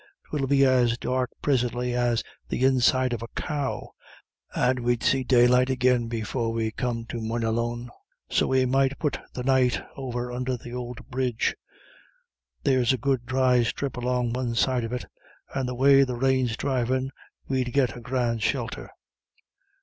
'Twill 0.29 0.47
be 0.47 0.65
as 0.65 0.97
dark 0.97 1.29
prisintly 1.43 1.93
as 1.93 2.23
the 2.49 2.65
inside 2.65 3.13
of 3.13 3.21
a 3.21 3.27
cow, 3.35 3.91
and 4.55 4.79
we'd 4.79 5.03
see 5.03 5.23
daylight 5.23 5.69
agin 5.69 6.07
before 6.07 6.51
we 6.51 6.71
come 6.71 7.05
to 7.05 7.21
Moynalone. 7.21 7.87
So 8.27 8.47
we 8.47 8.65
might 8.65 8.97
put 8.97 9.19
the 9.35 9.43
night 9.43 9.79
over 9.95 10.31
under 10.31 10.57
th'ould 10.57 11.07
bridge. 11.11 11.55
There's 12.63 12.91
a 12.93 12.97
good 12.97 13.27
dry 13.27 13.61
strip 13.61 13.95
along 13.95 14.33
the 14.33 14.39
one 14.39 14.55
side 14.55 14.83
of 14.85 14.91
it, 14.91 15.05
and 15.53 15.69
the 15.69 15.75
way 15.75 16.01
the 16.03 16.15
rain's 16.15 16.57
dhrivin' 16.57 17.11
we'd 17.47 17.71
git 17.71 17.95
a 17.95 17.99
grand 18.01 18.41
shelter." 18.41 18.89